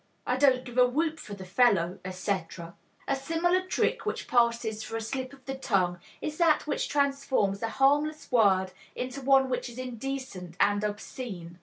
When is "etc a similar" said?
2.03-3.61